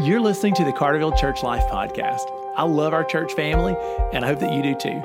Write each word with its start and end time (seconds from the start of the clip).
You're 0.00 0.20
listening 0.20 0.54
to 0.54 0.64
the 0.64 0.72
Carterville 0.72 1.18
Church 1.18 1.42
Life 1.42 1.64
Podcast. 1.64 2.30
I 2.54 2.62
love 2.62 2.92
our 2.92 3.02
church 3.02 3.32
family, 3.32 3.74
and 4.12 4.24
I 4.24 4.28
hope 4.28 4.38
that 4.38 4.52
you 4.52 4.62
do 4.62 4.76
too. 4.76 5.02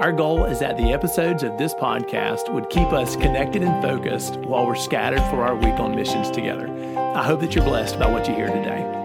Our 0.00 0.10
goal 0.10 0.46
is 0.46 0.58
that 0.58 0.76
the 0.76 0.92
episodes 0.92 1.44
of 1.44 1.56
this 1.58 1.74
podcast 1.74 2.52
would 2.52 2.68
keep 2.68 2.88
us 2.92 3.14
connected 3.14 3.62
and 3.62 3.80
focused 3.80 4.38
while 4.38 4.66
we're 4.66 4.74
scattered 4.74 5.22
for 5.30 5.44
our 5.44 5.54
week 5.54 5.78
on 5.78 5.94
missions 5.94 6.28
together. 6.28 6.66
I 7.14 7.22
hope 7.22 7.38
that 7.38 7.54
you're 7.54 7.64
blessed 7.64 8.00
by 8.00 8.10
what 8.10 8.26
you 8.26 8.34
hear 8.34 8.48
today. 8.48 9.02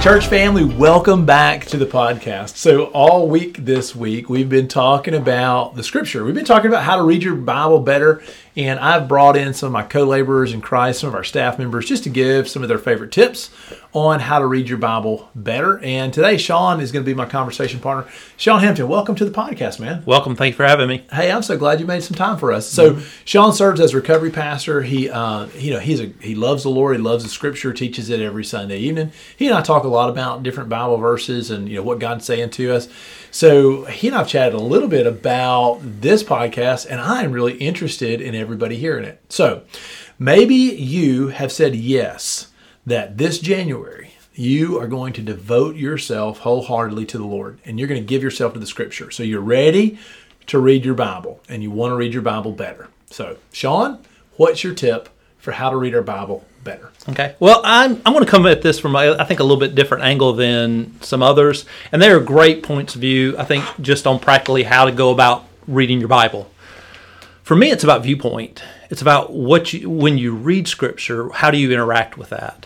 Church 0.00 0.28
family, 0.28 0.64
welcome 0.64 1.26
back 1.26 1.66
to 1.66 1.76
the 1.76 1.84
podcast. 1.84 2.56
So, 2.56 2.84
all 2.84 3.28
week 3.28 3.58
this 3.58 3.94
week, 3.94 4.30
we've 4.30 4.48
been 4.48 4.66
talking 4.66 5.12
about 5.14 5.74
the 5.74 5.82
scripture. 5.82 6.24
We've 6.24 6.34
been 6.34 6.46
talking 6.46 6.70
about 6.70 6.84
how 6.84 6.96
to 6.96 7.02
read 7.02 7.22
your 7.22 7.34
Bible 7.34 7.80
better. 7.80 8.22
And 8.56 8.80
I've 8.80 9.06
brought 9.06 9.36
in 9.36 9.54
some 9.54 9.68
of 9.68 9.72
my 9.72 9.84
co 9.84 10.04
laborers 10.04 10.52
in 10.52 10.60
Christ, 10.60 11.00
some 11.00 11.08
of 11.08 11.14
our 11.14 11.22
staff 11.22 11.58
members, 11.58 11.86
just 11.86 12.02
to 12.04 12.10
give 12.10 12.48
some 12.48 12.62
of 12.62 12.68
their 12.68 12.78
favorite 12.78 13.12
tips 13.12 13.50
on 13.92 14.20
how 14.20 14.38
to 14.40 14.46
read 14.46 14.68
your 14.68 14.78
Bible 14.78 15.30
better. 15.34 15.78
And 15.80 16.12
today, 16.12 16.36
Sean 16.36 16.80
is 16.80 16.90
going 16.90 17.04
to 17.04 17.08
be 17.08 17.14
my 17.14 17.26
conversation 17.26 17.78
partner. 17.78 18.10
Sean 18.36 18.60
Hampton, 18.60 18.88
welcome 18.88 19.14
to 19.16 19.24
the 19.24 19.30
podcast, 19.30 19.78
man. 19.78 20.02
Welcome. 20.04 20.34
Thank 20.34 20.54
you 20.54 20.56
for 20.56 20.66
having 20.66 20.88
me. 20.88 21.04
Hey, 21.12 21.30
I'm 21.30 21.42
so 21.42 21.56
glad 21.56 21.78
you 21.78 21.86
made 21.86 22.02
some 22.02 22.16
time 22.16 22.38
for 22.38 22.52
us. 22.52 22.68
So, 22.68 22.94
mm-hmm. 22.94 23.08
Sean 23.24 23.52
serves 23.52 23.80
as 23.80 23.94
recovery 23.94 24.30
pastor. 24.30 24.82
He, 24.82 25.08
uh, 25.08 25.46
you 25.56 25.72
know, 25.72 25.78
he's 25.78 26.00
a 26.00 26.06
he 26.20 26.34
loves 26.34 26.64
the 26.64 26.70
Lord. 26.70 26.96
He 26.96 27.02
loves 27.02 27.22
the 27.22 27.30
Scripture. 27.30 27.72
Teaches 27.72 28.10
it 28.10 28.20
every 28.20 28.44
Sunday 28.44 28.78
evening. 28.78 29.12
He 29.36 29.46
and 29.46 29.56
I 29.56 29.60
talk 29.60 29.84
a 29.84 29.88
lot 29.88 30.10
about 30.10 30.42
different 30.42 30.68
Bible 30.68 30.96
verses 30.96 31.50
and 31.52 31.68
you 31.68 31.76
know 31.76 31.82
what 31.82 32.00
God's 32.00 32.24
saying 32.24 32.50
to 32.50 32.72
us. 32.72 32.88
So 33.32 33.84
he 33.84 34.08
and 34.08 34.16
I've 34.16 34.26
chatted 34.26 34.54
a 34.54 34.58
little 34.58 34.88
bit 34.88 35.06
about 35.06 35.78
this 35.82 36.24
podcast, 36.24 36.86
and 36.90 37.00
I'm 37.00 37.30
really 37.30 37.56
interested 37.58 38.20
in 38.20 38.34
everybody 38.40 38.76
hearing 38.76 39.04
it. 39.04 39.22
So 39.28 39.62
maybe 40.18 40.54
you 40.54 41.28
have 41.28 41.52
said 41.52 41.74
yes 41.74 42.48
that 42.86 43.18
this 43.18 43.38
January 43.38 44.12
you 44.32 44.78
are 44.78 44.86
going 44.86 45.12
to 45.12 45.22
devote 45.22 45.76
yourself 45.76 46.38
wholeheartedly 46.38 47.04
to 47.04 47.18
the 47.18 47.26
Lord 47.26 47.58
and 47.64 47.78
you're 47.78 47.88
going 47.88 48.00
to 48.00 48.06
give 48.06 48.22
yourself 48.22 48.54
to 48.54 48.60
the 48.60 48.66
scripture. 48.66 49.10
So 49.10 49.22
you're 49.22 49.40
ready 49.40 49.98
to 50.46 50.58
read 50.58 50.84
your 50.84 50.94
Bible 50.94 51.40
and 51.48 51.62
you 51.62 51.70
want 51.70 51.92
to 51.92 51.96
read 51.96 52.14
your 52.14 52.22
Bible 52.22 52.52
better. 52.52 52.88
So, 53.10 53.36
Sean, 53.52 53.98
what's 54.36 54.64
your 54.64 54.74
tip 54.74 55.08
for 55.38 55.52
how 55.52 55.70
to 55.70 55.76
read 55.76 55.94
our 55.94 56.02
Bible 56.02 56.44
better. 56.62 56.90
Okay. 57.08 57.34
Well, 57.40 57.60
I'm 57.64 58.00
I'm 58.04 58.12
going 58.12 58.24
to 58.24 58.30
come 58.30 58.46
at 58.46 58.62
this 58.62 58.78
from 58.78 58.94
I 58.94 59.24
think 59.24 59.40
a 59.40 59.42
little 59.42 59.58
bit 59.58 59.74
different 59.74 60.04
angle 60.04 60.32
than 60.32 61.00
some 61.00 61.22
others, 61.22 61.64
and 61.92 62.00
they 62.00 62.10
are 62.10 62.20
great 62.20 62.62
points 62.62 62.94
of 62.94 63.00
view. 63.00 63.36
I 63.38 63.44
think 63.44 63.64
just 63.80 64.06
on 64.06 64.20
practically 64.20 64.62
how 64.62 64.84
to 64.84 64.92
go 64.92 65.10
about 65.10 65.46
reading 65.66 65.98
your 65.98 66.08
Bible. 66.08 66.50
For 67.50 67.56
me, 67.56 67.72
it's 67.72 67.82
about 67.82 68.04
viewpoint. 68.04 68.62
It's 68.90 69.02
about 69.02 69.32
what 69.32 69.72
you 69.72 69.90
when 69.90 70.18
you 70.18 70.32
read 70.32 70.68
Scripture, 70.68 71.30
how 71.30 71.50
do 71.50 71.58
you 71.58 71.72
interact 71.72 72.16
with 72.16 72.30
that? 72.30 72.64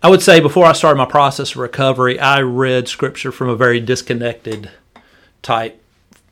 I 0.00 0.08
would 0.08 0.22
say 0.22 0.38
before 0.38 0.64
I 0.64 0.74
started 0.74 0.96
my 0.96 1.06
process 1.06 1.50
of 1.50 1.56
recovery, 1.56 2.16
I 2.20 2.40
read 2.40 2.86
Scripture 2.86 3.32
from 3.32 3.48
a 3.48 3.56
very 3.56 3.80
disconnected 3.80 4.70
type 5.42 5.82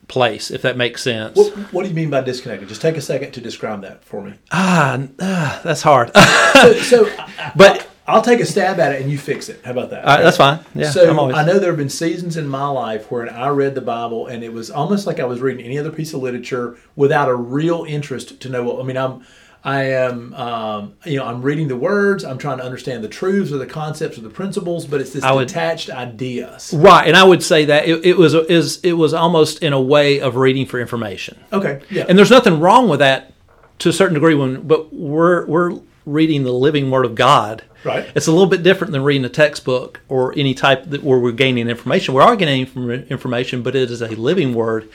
place, 0.07 0.53
if 0.53 0.63
that 0.63 0.77
makes 0.77 1.03
sense. 1.03 1.37
What, 1.37 1.53
what, 1.73 1.83
do 1.83 1.89
you 1.89 1.97
mean 1.97 2.11
by 2.11 2.21
disconnected? 2.21 2.69
Just 2.69 2.81
take 2.81 2.97
a 2.97 3.01
second 3.01 3.33
to 3.33 3.41
describe 3.41 3.83
that 3.83 4.05
for 4.05 4.23
me. 4.23 4.35
Ah, 4.53 5.09
uh, 5.19 5.61
that's 5.63 5.83
hard. 5.83 6.13
so, 6.53 6.75
so, 6.75 7.11
but 7.57 7.88
I'll 8.09 8.23
take 8.23 8.41
a 8.41 8.47
stab 8.47 8.81
at 8.81 8.93
it 8.93 9.03
and 9.03 9.11
you 9.11 9.19
fix 9.19 9.49
it. 9.49 9.61
How 9.65 9.73
about 9.73 9.91
that? 9.91 10.05
That's 10.05 10.39
fine. 10.39 10.61
Yeah. 10.75 10.91
So 10.91 11.17
always... 11.17 11.37
I 11.37 11.45
know 11.45 11.59
there 11.59 11.71
have 11.71 11.77
been 11.77 11.91
seasons 11.91 12.37
in 12.37 12.49
my 12.49 12.67
life 12.69 13.11
where 13.11 13.31
I 13.31 13.49
read 13.51 13.75
the 13.75 13.83
Bible 13.83 14.27
and 14.27 14.43
it 14.43 14.53
was 14.53 14.71
almost 14.71 15.07
like 15.07 15.21
I 15.21 15.25
was 15.25 15.41
reading 15.41 15.65
any 15.65 15.79
other 15.79 15.93
piece 15.93 16.15
of 16.15 16.23
literature 16.23 16.79
without 16.97 17.29
a 17.29 17.35
real 17.35 17.85
interest 17.87 18.41
to 18.41 18.49
know 18.49 18.65
what. 18.65 18.81
I 18.81 18.83
mean, 18.85 18.97
I'm 18.97 19.25
I 19.65 19.83
am, 19.83 20.33
um, 20.35 20.95
you 21.05 21.19
know, 21.19 21.25
I'm 21.25 21.43
reading 21.43 21.69
the 21.69 21.77
words. 21.77 22.25
I'm 22.25 22.39
trying 22.39 22.59
to 22.59 22.65
understand 22.65 23.03
the 23.03 23.09
truths 23.09 23.53
or 23.53 23.59
the 23.59 23.67
concepts 23.67 24.17
or 24.17 24.21
the 24.21 24.31
principles, 24.31 24.87
but 24.87 25.01
it's 25.01 25.13
this 25.13 25.25
I 25.25 25.37
detached 25.37 25.91
ideas. 25.91 26.73
Right, 26.73 27.07
and 27.07 27.17
I 27.17 27.25
would 27.25 27.43
say 27.43 27.65
that 27.65 27.89
it, 27.89 28.07
it 28.07 28.17
was 28.17 28.35
is 28.35 28.81
it 28.85 28.93
was 28.93 29.13
almost 29.13 29.63
in 29.63 29.73
a 29.73 29.81
way 29.81 30.21
of 30.21 30.37
reading 30.37 30.65
for 30.65 30.81
information. 30.81 31.39
Okay, 31.53 31.81
yeah, 31.91 32.07
and 32.09 32.17
there's 32.17 32.31
nothing 32.31 32.61
wrong 32.61 32.89
with 32.89 33.01
that 33.01 33.33
to 33.81 33.89
a 33.89 33.93
certain 33.93 34.15
degree. 34.15 34.37
When 34.37 34.63
but 34.63 34.95
we're 34.95 35.45
we're 35.47 35.81
reading 36.13 36.45
the 36.45 36.53
living 36.53 36.91
Word 36.91 37.05
of 37.05 37.15
God. 37.15 37.63
Right. 37.85 38.11
It's 38.15 38.27
a 38.27 38.33
little 38.33 38.49
bit 38.49 38.63
different 38.63 38.93
than 38.93 39.05
reading 39.05 39.25
a 39.25 39.29
textbook 39.29 40.01
or 40.09 40.33
any 40.37 40.55
type 40.55 40.85
that 40.87 41.05
where 41.05 41.19
we're 41.19 41.33
gaining 41.33 41.69
information. 41.69 42.15
We 42.15 42.23
are 42.23 42.37
gaining 42.37 42.67
information, 43.09 43.63
but 43.63 43.77
it 43.77 43.91
is 43.91 44.03
a 44.03 44.09
living 44.09 44.55
Word 44.55 44.89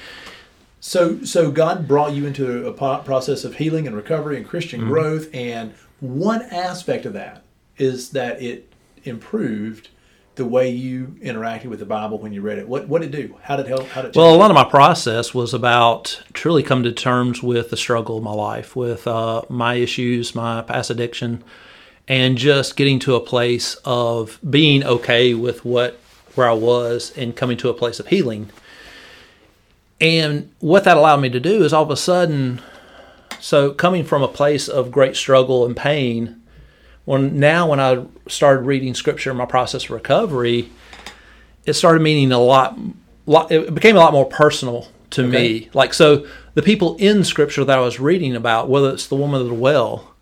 so, 0.86 1.24
so 1.24 1.50
God 1.50 1.88
brought 1.88 2.12
you 2.12 2.28
into 2.28 2.68
a 2.68 2.74
process 2.74 3.46
of 3.46 3.56
healing 3.56 3.88
and 3.88 3.96
recovery 3.96 4.36
and 4.36 4.46
Christian 4.46 4.82
mm-hmm. 4.82 4.90
growth, 4.90 5.34
and 5.34 5.74
one 6.02 6.42
aspect 6.42 7.06
of 7.06 7.14
that 7.14 7.42
is 7.78 8.10
that 8.10 8.42
it 8.42 8.70
improved 9.06 9.88
the 10.36 10.46
way 10.46 10.70
you 10.70 11.16
interacted 11.22 11.66
with 11.66 11.80
the 11.80 11.86
Bible 11.86 12.18
when 12.18 12.34
you 12.34 12.42
read 12.42 12.58
it. 12.58 12.68
What 12.68 12.88
what 12.88 13.02
did 13.02 13.14
it 13.14 13.28
do? 13.28 13.36
How 13.44 13.56
did 13.56 13.66
it 13.66 13.70
help? 13.70 13.88
How 13.88 14.02
did 14.02 14.10
it 14.10 14.16
well, 14.16 14.34
a 14.34 14.38
lot 14.38 14.52
of 14.52 14.56
my 14.56 14.64
process 14.64 15.34
was 15.34 15.54
about 15.54 16.22
truly 16.34 16.64
coming 16.64 16.84
to 16.84 16.92
terms 16.92 17.44
with 17.44 17.70
the 17.70 17.78
struggle 17.78 18.18
of 18.18 18.24
my 18.24 18.34
life, 18.34 18.76
with 18.76 19.08
uh, 19.08 19.44
my 19.50 19.76
issues, 19.76 20.34
my 20.34 20.62
past 20.62 20.90
addiction, 20.90 21.44
and 22.08 22.38
just 22.38 22.76
getting 22.76 23.00
to 23.00 23.16
a 23.16 23.20
place 23.20 23.76
of 23.86 24.40
being 24.48 24.84
okay 24.84 25.34
with 25.34 25.64
what 25.66 26.00
where 26.36 26.50
I 26.50 26.54
was 26.54 27.16
and 27.16 27.36
coming 27.36 27.58
to 27.58 27.70
a 27.70 27.74
place 27.74 28.00
of 28.00 28.08
healing 28.08 28.50
and 30.04 30.52
what 30.60 30.84
that 30.84 30.98
allowed 30.98 31.22
me 31.22 31.30
to 31.30 31.40
do 31.40 31.64
is 31.64 31.72
all 31.72 31.84
of 31.84 31.90
a 31.90 31.96
sudden, 31.96 32.62
so 33.40 33.72
coming 33.72 34.04
from 34.04 34.22
a 34.22 34.28
place 34.28 34.68
of 34.68 34.92
great 34.92 35.16
struggle 35.16 35.66
and 35.66 35.78
pain, 35.78 36.42
when 37.06 37.40
now 37.40 37.70
when 37.70 37.80
I 37.80 38.06
started 38.28 38.62
reading 38.62 38.94
scripture 38.94 39.32
in 39.32 39.38
my 39.38 39.46
process 39.46 39.86
of 39.86 39.92
recovery, 39.92 40.72
it 41.66 41.74
started 41.74 42.02
meaning 42.02 42.32
a 42.32 42.40
lot, 42.40 42.78
lot 43.26 43.52
it 43.52 43.74
became 43.74 43.96
a 43.96 44.00
lot 44.00 44.14
more 44.14 44.26
personal 44.26 44.88
to 45.12 45.24
okay. 45.24 45.32
me. 45.32 45.70
Like 45.74 45.94
so 45.94 46.26
the 46.54 46.62
people 46.62 46.96
in 46.98 47.24
scripture 47.24 47.64
that 47.64 47.78
I 47.78 47.82
was 47.82 48.00
reading 48.00 48.36
about, 48.36 48.70
whether 48.70 48.92
it's 48.92 49.08
the 49.08 49.16
woman 49.16 49.42
of 49.42 49.48
the 49.48 49.54
well 49.54 50.14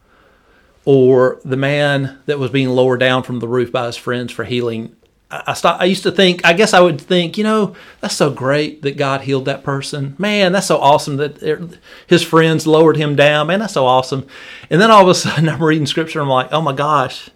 or 0.85 1.39
the 1.45 1.57
man 1.57 2.19
that 2.25 2.39
was 2.39 2.49
being 2.49 2.69
lowered 2.69 2.99
down 2.99 3.23
from 3.23 3.39
the 3.39 3.47
roof 3.47 3.71
by 3.71 3.85
his 3.85 3.97
friends 3.97 4.31
for 4.31 4.43
healing, 4.43 4.95
I 5.31 5.55
I 5.63 5.85
used 5.85 6.03
to 6.03 6.11
think. 6.11 6.45
I 6.45 6.51
guess 6.51 6.73
I 6.73 6.81
would 6.81 6.99
think, 6.99 7.37
you 7.37 7.43
know, 7.45 7.75
that's 8.01 8.15
so 8.15 8.29
great 8.29 8.81
that 8.81 8.97
God 8.97 9.21
healed 9.21 9.45
that 9.45 9.63
person. 9.63 10.15
Man, 10.17 10.51
that's 10.51 10.67
so 10.67 10.77
awesome 10.77 11.15
that 11.17 11.79
his 12.05 12.21
friends 12.21 12.67
lowered 12.67 12.97
him 12.97 13.15
down. 13.15 13.47
Man, 13.47 13.61
that's 13.61 13.73
so 13.73 13.85
awesome. 13.85 14.27
And 14.69 14.81
then 14.81 14.91
all 14.91 15.03
of 15.03 15.07
a 15.07 15.15
sudden, 15.15 15.47
I'm 15.49 15.63
reading 15.63 15.85
scripture. 15.85 16.19
I'm 16.19 16.27
like, 16.27 16.51
oh 16.51 16.61
my 16.61 16.73
gosh, 16.73 17.29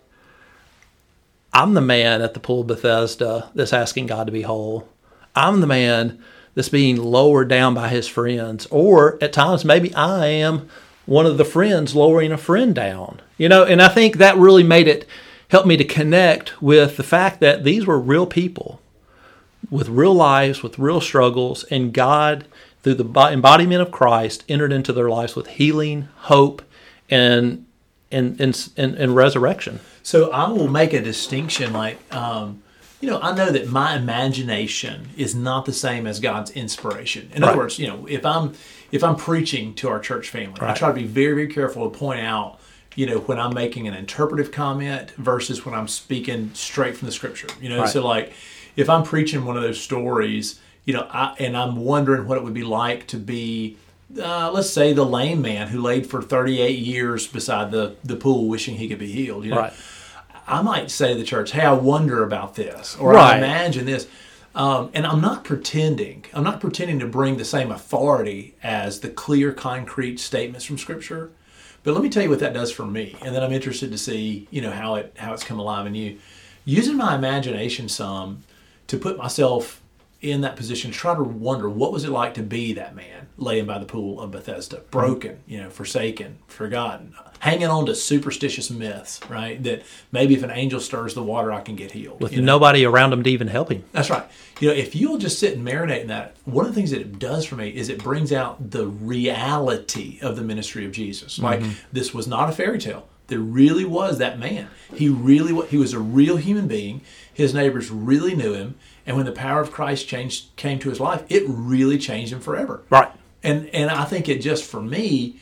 I'm 1.53 1.73
the 1.73 1.81
man 1.81 2.21
at 2.21 2.33
the 2.33 2.41
pool 2.41 2.61
of 2.61 2.67
Bethesda 2.67 3.49
that's 3.55 3.71
asking 3.71 4.07
God 4.07 4.25
to 4.25 4.33
be 4.33 4.41
whole. 4.41 4.89
I'm 5.33 5.61
the 5.61 5.67
man 5.67 6.21
that's 6.53 6.69
being 6.69 6.97
lowered 6.97 7.47
down 7.47 7.73
by 7.73 7.87
his 7.87 8.07
friends, 8.07 8.67
or 8.71 9.17
at 9.21 9.31
times 9.31 9.63
maybe 9.63 9.93
I 9.95 10.27
am 10.27 10.69
one 11.05 11.25
of 11.25 11.37
the 11.37 11.45
friends 11.45 11.95
lowering 11.95 12.33
a 12.33 12.37
friend 12.37 12.75
down. 12.75 13.21
You 13.37 13.47
know, 13.47 13.63
and 13.63 13.81
I 13.81 13.87
think 13.87 14.17
that 14.17 14.37
really 14.37 14.63
made 14.63 14.89
it 14.89 15.07
helped 15.55 15.69
me 15.69 15.77
to 15.77 15.85
connect 15.85 16.61
with 16.61 16.97
the 16.97 17.03
fact 17.03 17.39
that 17.39 17.63
these 17.63 17.85
were 17.85 17.97
real 17.97 18.25
people 18.25 18.81
with 19.69 19.87
real 19.87 20.13
lives, 20.13 20.61
with 20.61 20.77
real 20.77 20.99
struggles, 20.99 21.63
and 21.71 21.93
God, 21.93 22.45
through 22.83 22.95
the 22.95 23.05
embodiment 23.31 23.81
of 23.81 23.89
Christ, 23.89 24.43
entered 24.49 24.73
into 24.73 24.91
their 24.91 25.09
lives 25.09 25.33
with 25.33 25.47
healing, 25.47 26.09
hope, 26.17 26.61
and 27.09 27.65
and 28.11 28.37
and, 28.41 28.69
and, 28.75 28.95
and 28.95 29.15
resurrection. 29.15 29.79
So 30.03 30.29
I 30.29 30.49
will 30.49 30.67
make 30.67 30.91
a 30.91 31.01
distinction, 31.01 31.71
like. 31.71 31.97
Um, 32.13 32.61
you 33.01 33.11
know, 33.11 33.19
I 33.21 33.35
know 33.35 33.51
that 33.51 33.69
my 33.69 33.95
imagination 33.95 35.09
is 35.15 35.35
not 35.35 35.65
the 35.65 35.73
same 35.73 36.07
as 36.07 36.19
God's 36.19 36.49
inspiration. 36.51 37.29
In 37.35 37.41
right. 37.41 37.49
other 37.49 37.57
words, 37.59 37.77
you 37.77 37.87
know, 37.87 38.07
if 38.09 38.25
I'm 38.25 38.53
if 38.91 39.03
I'm 39.03 39.15
preaching 39.15 39.75
to 39.75 39.89
our 39.89 39.99
church 39.99 40.29
family, 40.29 40.59
right. 40.59 40.71
I 40.71 40.73
try 40.73 40.87
to 40.87 40.93
be 40.93 41.05
very, 41.05 41.33
very 41.33 41.47
careful 41.47 41.89
to 41.89 41.95
point 41.95 42.21
out 42.21 42.59
you 42.95 43.05
know, 43.05 43.19
when 43.19 43.39
I'm 43.39 43.53
making 43.53 43.87
an 43.87 43.93
interpretive 43.93 44.51
comment 44.51 45.11
versus 45.11 45.65
when 45.65 45.75
I'm 45.75 45.87
speaking 45.87 46.53
straight 46.53 46.97
from 46.97 47.07
the 47.07 47.11
scripture. 47.11 47.47
You 47.61 47.69
know, 47.69 47.81
right. 47.81 47.89
so 47.89 48.05
like 48.05 48.33
if 48.75 48.89
I'm 48.89 49.03
preaching 49.03 49.45
one 49.45 49.57
of 49.57 49.63
those 49.63 49.79
stories, 49.79 50.59
you 50.85 50.93
know, 50.93 51.07
I, 51.11 51.35
and 51.39 51.55
I'm 51.57 51.77
wondering 51.77 52.27
what 52.27 52.37
it 52.37 52.43
would 52.43 52.53
be 52.53 52.63
like 52.63 53.07
to 53.07 53.17
be, 53.17 53.77
uh, 54.19 54.51
let's 54.51 54.69
say, 54.69 54.93
the 54.93 55.05
lame 55.05 55.41
man 55.41 55.67
who 55.67 55.81
laid 55.81 56.07
for 56.07 56.21
38 56.21 56.79
years 56.79 57.27
beside 57.27 57.71
the, 57.71 57.95
the 58.03 58.15
pool 58.15 58.47
wishing 58.47 58.75
he 58.75 58.87
could 58.87 58.99
be 58.99 59.11
healed. 59.11 59.43
You 59.43 59.51
know, 59.51 59.59
right. 59.59 59.73
I 60.47 60.61
might 60.61 60.91
say 60.91 61.13
to 61.13 61.19
the 61.19 61.25
church, 61.25 61.51
hey, 61.51 61.61
I 61.61 61.73
wonder 61.73 62.23
about 62.23 62.55
this, 62.55 62.95
or 62.97 63.13
right. 63.13 63.35
I 63.35 63.37
imagine 63.37 63.85
this. 63.85 64.07
Um, 64.53 64.89
and 64.93 65.05
I'm 65.05 65.19
not 65.19 65.43
pretending. 65.43 66.25
I'm 66.33 66.43
not 66.43 66.61
pretending 66.61 66.99
to 66.99 67.07
bring 67.07 67.35
the 67.35 67.43
same 67.43 67.71
authority 67.71 68.55
as 68.63 69.01
the 69.01 69.09
clear, 69.09 69.51
concrete 69.51 70.17
statements 70.17 70.63
from 70.63 70.77
Scripture. 70.77 71.31
But 71.85 71.93
let 71.93 72.03
me 72.03 72.09
tell 72.09 72.23
you 72.23 72.31
what 72.31 72.39
that 72.39 72.53
does 72.53 72.71
for 72.71 72.85
me, 72.85 73.15
and 73.21 73.33
then 73.33 73.43
I'm 73.43 73.53
interested 73.53 73.91
to 73.91 73.97
see 73.97 74.47
you 74.49 74.59
know 74.59 74.71
how 74.71 74.95
it 74.95 75.13
how 75.17 75.33
it's 75.33 75.43
come 75.43 75.59
alive 75.59 75.85
in 75.85 75.93
you. 75.93 76.17
Using 76.65 76.97
my 76.97 77.15
imagination 77.15 77.87
some 77.87 78.43
to 78.87 78.97
put 78.97 79.17
myself 79.17 79.81
in 80.31 80.41
that 80.41 80.55
position 80.55 80.91
to 80.91 80.97
try 80.97 81.15
to 81.15 81.23
wonder 81.23 81.69
what 81.69 81.91
was 81.91 82.03
it 82.03 82.09
like 82.09 82.33
to 82.35 82.43
be 82.43 82.73
that 82.73 82.95
man 82.95 83.27
laying 83.37 83.65
by 83.65 83.77
the 83.77 83.85
pool 83.85 84.21
of 84.21 84.31
Bethesda, 84.31 84.81
broken, 84.91 85.39
you 85.45 85.61
know, 85.61 85.69
forsaken, 85.69 86.37
forgotten. 86.47 87.13
hanging 87.39 87.67
on 87.67 87.85
to 87.85 87.93
superstitious 87.93 88.71
myths, 88.71 89.19
right? 89.29 89.61
That 89.63 89.83
maybe 90.11 90.33
if 90.33 90.43
an 90.43 90.51
angel 90.51 90.79
stirs 90.79 91.13
the 91.13 91.23
water, 91.23 91.51
I 91.51 91.61
can 91.61 91.75
get 91.75 91.91
healed. 91.91 92.21
with 92.21 92.33
you 92.33 92.41
know? 92.41 92.53
nobody 92.53 92.85
around 92.85 93.13
him 93.13 93.23
to 93.23 93.29
even 93.29 93.47
help 93.47 93.71
him. 93.71 93.83
That's 93.91 94.09
right. 94.09 94.25
You 94.59 94.69
know, 94.69 94.73
if 94.73 94.95
you'll 94.95 95.17
just 95.17 95.37
sit 95.37 95.55
and 95.57 95.67
marinate 95.67 96.01
in 96.01 96.07
that, 96.07 96.35
one 96.45 96.65
of 96.65 96.73
the 96.73 96.75
things 96.75 96.91
that 96.91 97.01
it 97.01 97.19
does 97.19 97.45
for 97.45 97.55
me 97.55 97.69
is 97.69 97.89
it 97.89 98.01
brings 98.01 98.31
out 98.31 98.71
the 98.71 98.87
reality 98.87 100.19
of 100.21 100.35
the 100.35 100.41
ministry 100.41 100.85
of 100.85 100.91
Jesus. 100.91 101.37
Mm-hmm. 101.37 101.45
Like 101.45 101.63
this 101.91 102.13
was 102.13 102.27
not 102.27 102.49
a 102.49 102.53
fairy 102.53 102.79
tale. 102.79 103.07
There 103.27 103.39
really 103.39 103.85
was 103.85 104.19
that 104.19 104.37
man. 104.37 104.69
He 104.93 105.09
really 105.09 105.51
was. 105.51 105.69
He 105.69 105.77
was 105.77 105.93
a 105.93 105.99
real 105.99 106.37
human 106.37 106.67
being. 106.67 107.01
His 107.33 107.53
neighbors 107.53 107.89
really 107.89 108.35
knew 108.35 108.53
him, 108.53 108.75
and 109.05 109.15
when 109.15 109.25
the 109.25 109.31
power 109.31 109.61
of 109.61 109.71
Christ 109.71 110.07
changed 110.07 110.55
came 110.55 110.79
to 110.79 110.89
his 110.89 110.99
life, 110.99 111.23
it 111.29 111.43
really 111.47 111.97
changed 111.97 112.33
him 112.33 112.39
forever. 112.39 112.83
Right. 112.89 113.11
And 113.43 113.67
and 113.69 113.89
I 113.91 114.05
think 114.05 114.27
it 114.27 114.41
just 114.41 114.63
for 114.63 114.81
me, 114.81 115.39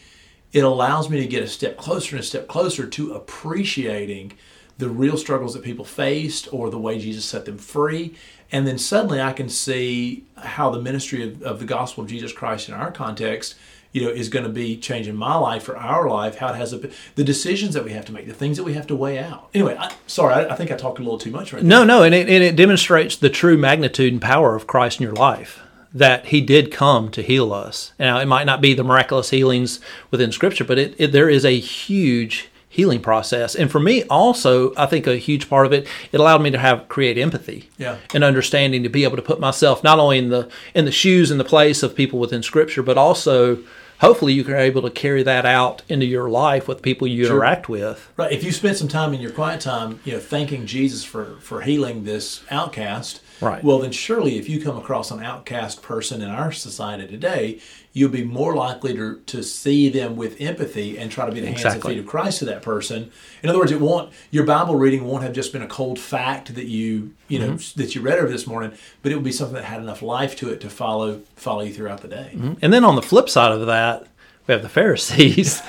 it 0.52 0.64
allows 0.64 1.10
me 1.10 1.20
to 1.22 1.28
get 1.28 1.44
a 1.44 1.48
step 1.48 1.78
closer 1.78 2.16
and 2.16 2.24
a 2.24 2.28
step 2.28 2.48
closer 2.48 2.86
to 2.88 3.14
appreciating 3.14 4.34
the 4.78 4.90
real 4.90 5.18
struggles 5.18 5.54
that 5.54 5.64
people 5.64 5.86
faced 5.86 6.52
or 6.52 6.70
the 6.70 6.80
way 6.80 7.00
Jesus 7.00 7.26
set 7.26 7.46
them 7.46 7.58
free. 7.58 8.16
And 8.52 8.68
then 8.68 8.78
suddenly 8.78 9.22
I 9.22 9.34
can 9.34 9.50
see 9.50 10.26
how 10.36 10.70
the 10.70 10.82
ministry 10.82 11.24
of, 11.24 11.42
of 11.42 11.60
the 11.60 11.66
gospel 11.66 12.04
of 12.04 12.10
Jesus 12.10 12.34
Christ 12.34 12.70
in 12.70 12.76
our 12.76 12.92
context, 12.92 13.56
you 13.94 14.02
know, 14.02 14.10
is 14.10 14.28
going 14.28 14.44
to 14.44 14.52
be 14.52 14.76
changing 14.76 15.16
my 15.16 15.36
life 15.36 15.70
or 15.70 15.78
our 15.78 16.10
life, 16.10 16.38
how 16.38 16.50
it 16.50 16.56
has 16.56 16.74
a, 16.74 16.90
the 17.16 17.24
decisions 17.24 17.74
that 17.76 17.86
we 17.86 17.92
have 17.92 18.04
to 18.06 18.12
make, 18.12 18.28
the 18.28 18.34
things 18.34 18.58
that 18.58 18.64
we 18.64 18.74
have 18.74 18.88
to 18.88 18.96
weigh 18.96 19.20
out. 19.20 19.50
Anyway, 19.54 19.78
I, 19.80 19.94
sorry, 20.08 20.34
I, 20.34 20.54
I 20.54 20.56
think 20.56 20.72
I 20.72 20.76
talked 20.76 21.00
a 21.00 21.04
little 21.04 21.20
too 21.20 21.32
much 21.32 21.54
right 21.54 21.64
now. 21.64 21.80
No, 21.80 22.00
no, 22.00 22.04
and 22.04 22.14
it, 22.14 22.28
and 22.28 22.44
it 22.44 22.56
demonstrates 22.56 23.16
the 23.16 23.30
true 23.30 23.58
magnitude 23.58 24.12
and 24.12 24.22
power 24.22 24.56
of 24.56 24.68
Christ 24.68 25.00
in 25.00 25.04
your 25.06 25.14
life. 25.16 25.60
That 25.94 26.26
He 26.26 26.42
did 26.42 26.72
come 26.72 27.12
to 27.12 27.22
heal 27.22 27.54
us. 27.54 27.94
Now, 28.00 28.20
it 28.20 28.26
might 28.26 28.46
not 28.46 28.62
be 28.62 28.74
the 28.74 28.84
miraculous 28.84 29.30
healings 29.30 29.80
within 30.10 30.32
Scripture, 30.32 30.64
but 30.64 30.80
it, 30.80 30.96
it, 30.98 31.12
there 31.12 31.30
is 31.30 31.46
a 31.46 31.60
huge 31.60 32.50
healing 32.68 33.00
process. 33.00 33.54
And 33.54 33.70
for 33.72 33.80
me, 33.80 34.02
also, 34.06 34.74
I 34.76 34.88
think 34.88 35.06
a 35.06 35.18
huge 35.18 35.48
part 35.48 35.68
of 35.68 35.74
it, 35.74 35.88
it 36.12 36.20
allowed 36.20 36.42
me 36.42 36.50
to 36.50 36.58
have 36.58 36.90
create 36.90 37.20
empathy 37.20 37.70
Yeah. 37.78 37.98
and 38.16 38.24
understanding 38.24 38.82
to 38.82 38.90
be 38.90 39.04
able 39.04 39.18
to 39.18 39.22
put 39.22 39.40
myself 39.40 39.84
not 39.84 40.00
only 40.00 40.18
in 40.18 40.30
the 40.30 40.50
in 40.74 40.86
the 40.86 40.92
shoes 40.92 41.30
and 41.30 41.40
the 41.40 41.44
place 41.46 41.84
of 41.84 41.96
people 41.96 42.18
within 42.18 42.42
Scripture, 42.42 42.82
but 42.82 42.98
also 42.98 43.60
hopefully 44.04 44.34
you 44.34 44.48
are 44.48 44.56
able 44.56 44.82
to 44.82 44.90
carry 44.90 45.24
that 45.24 45.46
out 45.46 45.82
into 45.90 46.06
your 46.06 46.30
life 46.30 46.68
with 46.68 46.82
people 46.82 47.08
you 47.08 47.26
interact 47.26 47.70
with. 47.70 48.12
Right. 48.18 48.32
If 48.32 48.44
you 48.44 48.52
spend 48.52 48.78
some 48.78 48.88
time 48.88 49.14
in 49.14 49.22
your 49.22 49.32
quiet 49.32 49.62
time, 49.62 50.00
you 50.06 50.14
know, 50.14 50.20
thanking 50.20 50.66
Jesus 50.66 51.04
for 51.04 51.38
for 51.40 51.62
healing 51.62 52.04
this 52.04 52.44
outcast, 52.52 53.22
Right. 53.44 53.64
Well, 53.64 53.80
then 53.80 53.92
surely, 53.92 54.38
if 54.38 54.48
you 54.48 54.62
come 54.62 54.78
across 54.78 55.12
an 55.12 55.22
outcast 55.22 55.82
person 55.82 56.22
in 56.22 56.30
our 56.30 56.52
society 56.52 57.08
today, 57.08 57.60
you'll 57.94 58.10
be 58.10 58.24
more 58.24 58.56
likely 58.56 58.94
to 58.96 59.20
to 59.28 59.44
see 59.44 59.88
them 59.90 60.16
with 60.16 60.42
empathy 60.42 60.98
and 60.98 61.12
try 61.12 61.26
to 61.26 61.32
be 61.32 61.40
the 61.40 61.46
hands 61.48 61.60
Exactly. 61.62 61.92
and 61.94 62.00
feet 62.00 62.06
of 62.06 62.10
Christ 62.10 62.40
to 62.40 62.46
that 62.46 62.62
person. 62.64 63.12
In 63.44 63.50
other 63.50 63.60
words, 63.60 63.72
it 63.72 63.80
won't 63.80 64.12
your 64.32 64.46
Bible 64.46 64.76
reading 64.76 65.06
won't 65.06 65.24
have 65.24 65.34
just 65.34 65.54
been 65.54 65.62
a 65.62 65.68
cold 65.68 66.00
fact 66.00 66.56
that 66.56 66.66
you 66.66 67.14
you 67.28 67.40
know 67.40 67.50
Mm-hmm. 67.54 67.80
that 67.82 67.94
you 67.96 68.02
read 68.02 68.18
over 68.20 68.28
this 68.30 68.48
morning, 68.48 68.72
but 69.02 69.12
it 69.12 69.16
will 69.16 69.22
be 69.24 69.32
something 69.32 69.56
that 69.56 69.64
had 69.66 69.82
enough 69.82 70.02
life 70.02 70.36
to 70.38 70.50
it 70.52 70.60
to 70.62 70.70
follow 70.70 71.22
follow 71.36 71.62
you 71.62 71.74
throughout 71.74 72.02
the 72.02 72.08
day. 72.08 72.32
And 72.62 72.74
then 72.74 72.84
on 72.84 72.96
the 72.96 73.02
flip 73.02 73.30
side 73.30 73.52
of 73.52 73.66
that, 73.68 74.08
we 74.48 74.52
have 74.54 74.62
the 74.62 74.70
Pharisees. 74.70 75.62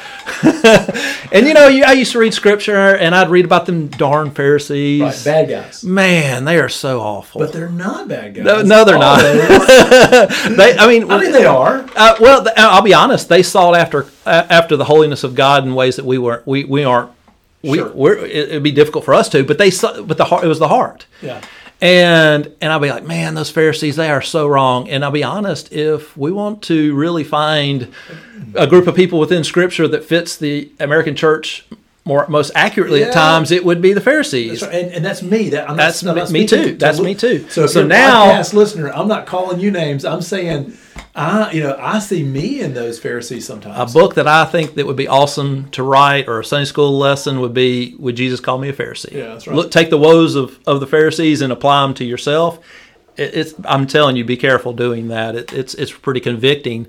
and 1.32 1.46
you 1.46 1.54
know, 1.54 1.68
you, 1.68 1.84
I 1.84 1.92
used 1.92 2.12
to 2.12 2.18
read 2.18 2.34
scripture 2.34 2.96
and 2.96 3.14
I'd 3.14 3.28
read 3.30 3.44
about 3.44 3.66
them 3.66 3.86
darn 3.88 4.30
Pharisees. 4.32 5.00
Right, 5.00 5.22
bad 5.24 5.48
guys, 5.48 5.84
Man, 5.84 6.44
they 6.44 6.58
are 6.58 6.68
so 6.68 7.00
awful. 7.00 7.40
but 7.40 7.52
they're 7.52 7.68
not 7.68 8.08
bad 8.08 8.34
guys. 8.34 8.44
No- 8.44 8.62
no, 8.62 8.84
they're 8.84 8.98
not. 8.98 9.18
they- 9.22 10.76
I 10.78 10.86
mean, 10.88 11.10
I 11.10 11.20
mean, 11.20 11.32
they 11.32 11.44
are. 11.44 11.86
Uh, 11.94 12.16
well, 12.20 12.46
I'll 12.56 12.82
be 12.82 12.94
honest. 12.94 13.28
They 13.28 13.42
sought 13.42 13.76
after 13.76 14.06
uh, 14.26 14.46
after 14.50 14.76
the 14.76 14.84
holiness 14.84 15.24
of 15.24 15.34
God 15.34 15.64
in 15.64 15.74
ways 15.74 15.96
that 15.96 16.04
we 16.04 16.18
weren't. 16.18 16.46
We 16.46 16.64
we 16.64 16.84
aren't. 16.84 17.10
We 17.62 17.78
Sure. 17.78 17.90
we're, 17.94 18.16
it, 18.18 18.30
it'd 18.48 18.62
be 18.62 18.72
difficult 18.72 19.04
for 19.04 19.14
us 19.14 19.28
to. 19.30 19.44
But 19.44 19.58
they 19.58 19.70
but 19.70 20.16
the 20.18 20.24
heart. 20.26 20.44
It 20.44 20.48
was 20.48 20.58
the 20.58 20.68
heart. 20.68 21.06
Yeah. 21.22 21.40
And 21.80 22.52
and 22.60 22.72
I'll 22.72 22.78
be 22.80 22.90
like, 22.90 23.04
man, 23.04 23.34
those 23.34 23.50
Pharisees, 23.50 23.96
they 23.96 24.08
are 24.10 24.22
so 24.22 24.46
wrong. 24.46 24.88
And 24.88 25.04
I'll 25.04 25.10
be 25.10 25.24
honest, 25.24 25.72
if 25.72 26.16
we 26.16 26.30
want 26.32 26.62
to 26.64 26.94
really 26.94 27.24
find 27.24 27.92
a 28.54 28.66
group 28.66 28.86
of 28.86 28.94
people 28.94 29.18
within 29.18 29.44
Scripture 29.44 29.88
that 29.88 30.04
fits 30.04 30.36
the 30.36 30.70
American 30.80 31.14
church 31.16 31.64
more 32.06 32.26
most 32.28 32.50
accurately 32.54 33.00
Yeah. 33.00 33.06
at 33.06 33.12
times, 33.14 33.50
it 33.50 33.64
would 33.64 33.80
be 33.80 33.94
the 33.94 34.00
Pharisees. 34.00 34.60
That's 34.60 34.72
right. 34.74 34.84
And, 34.84 34.94
and 34.96 35.04
that's 35.04 35.22
me. 35.22 35.48
That, 35.50 35.70
I'm 35.70 35.76
That's 35.78 36.02
not, 36.02 36.14
me- 36.16 36.20
not 36.20 36.30
me 36.30 36.46
too. 36.46 36.62
to- 36.64 36.74
That's 36.74 37.00
me 37.00 37.14
too. 37.14 37.46
So, 37.48 37.66
So 37.66 37.86
now- 37.86 38.26
podcast 38.26 38.52
listener, 38.52 38.92
I'm 38.92 39.08
not 39.08 39.24
calling 39.24 39.58
you 39.58 39.70
names. 39.70 40.04
I'm 40.04 40.20
saying, 40.20 40.76
I, 41.16 41.50
you 41.52 41.62
know, 41.62 41.74
I 41.80 42.00
see 42.00 42.22
me 42.22 42.60
in 42.60 42.74
those 42.74 42.98
Pharisees 42.98 43.46
sometimes. 43.46 43.90
A 43.90 43.98
book 43.98 44.16
that 44.16 44.26
I 44.28 44.44
think 44.44 44.74
that 44.74 44.84
would 44.86 44.96
be 44.96 45.08
awesome 45.08 45.70
to 45.70 45.82
write, 45.82 46.28
or 46.28 46.40
a 46.40 46.44
Sunday 46.44 46.66
school 46.66 46.98
lesson, 46.98 47.40
would 47.40 47.54
be 47.54 47.94
"Would 47.98 48.16
Jesus 48.16 48.40
Call 48.40 48.58
Me 48.58 48.68
a 48.68 48.72
Pharisee?" 48.74 49.12
Yeah, 49.12 49.26
that's 49.28 49.46
right. 49.46 49.56
Look, 49.56 49.70
take 49.70 49.88
the 49.90 49.96
woes 49.98 50.34
of, 50.34 50.58
of 50.66 50.80
the 50.80 50.86
Pharisees 50.88 51.40
and 51.40 51.52
apply 51.52 51.82
them 51.82 51.94
to 51.94 52.04
yourself. 52.04 52.58
It, 53.16 53.32
it's 53.34 53.54
I'm 53.64 53.86
telling 53.86 54.16
you, 54.16 54.24
be 54.24 54.36
careful 54.36 54.72
doing 54.74 55.08
that. 55.08 55.36
It, 55.36 55.52
it's 55.54 55.72
it's 55.74 55.92
pretty 55.92 56.20
convicting. 56.20 56.88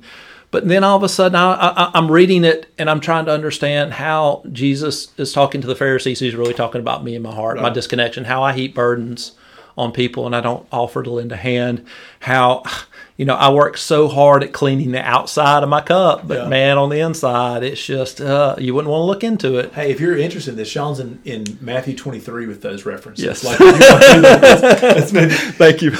But 0.51 0.67
then 0.67 0.83
all 0.83 0.95
of 0.95 1.03
a 1.03 1.09
sudden, 1.09 1.35
I, 1.35 1.53
I, 1.53 1.91
I'm 1.93 2.09
reading 2.11 2.43
it 2.45 2.67
and 2.77 2.89
I'm 2.89 2.99
trying 3.01 3.25
to 3.25 3.31
understand 3.31 3.93
how 3.93 4.43
Jesus 4.51 5.11
is 5.17 5.33
talking 5.33 5.59
to 5.61 5.67
the 5.67 5.75
Pharisees. 5.75 6.19
He's 6.19 6.35
really 6.35 6.53
talking 6.53 6.79
about 6.81 7.03
me 7.03 7.15
and 7.15 7.23
my 7.23 7.33
heart, 7.35 7.59
my 7.59 7.69
disconnection, 7.69 8.23
how 8.25 8.41
I 8.43 8.53
heap 8.53 8.73
burdens 8.73 9.33
on 9.77 9.91
people 9.91 10.25
and 10.25 10.33
I 10.33 10.39
don't 10.39 10.65
offer 10.71 11.03
to 11.03 11.09
lend 11.09 11.33
a 11.33 11.35
hand. 11.35 11.85
How, 12.21 12.63
you 13.17 13.25
know, 13.25 13.35
I 13.35 13.49
work 13.51 13.75
so 13.75 14.07
hard 14.07 14.43
at 14.43 14.53
cleaning 14.53 14.91
the 14.91 15.01
outside 15.01 15.63
of 15.63 15.67
my 15.67 15.81
cup, 15.81 16.25
but 16.25 16.43
Yeah. 16.43 16.47
man, 16.47 16.77
on 16.77 16.89
the 16.89 16.99
inside, 17.01 17.61
it's 17.63 17.85
just 17.85 18.21
uh, 18.21 18.55
you 18.57 18.73
wouldn't 18.73 18.89
want 18.91 19.01
to 19.01 19.05
look 19.05 19.23
into 19.25 19.57
it. 19.57 19.73
Hey, 19.73 19.91
if 19.91 19.99
you're 19.99 20.17
interested 20.17 20.51
in 20.51 20.57
this, 20.57 20.69
Sean's 20.69 21.01
in, 21.01 21.19
in 21.25 21.57
Matthew 21.59 21.95
23 21.97 22.47
with 22.47 22.61
those 22.61 22.85
references. 22.85 23.25
Yes. 23.25 23.43
Like, 23.43 23.59
if 23.59 23.61
you 23.61 23.65
want 23.67 24.03
to 24.03 24.13
do 24.13 24.21
that, 24.21 24.41
that's- 24.81 25.11
that's 25.11 25.41
Thank 25.57 25.81
you. 25.81 25.91